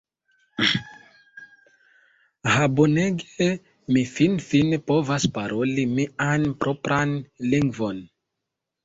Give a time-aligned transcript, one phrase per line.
[2.53, 3.47] Ha bonege!
[3.97, 7.15] Mi finfine povas paroli mian propran
[7.53, 8.01] lingvon!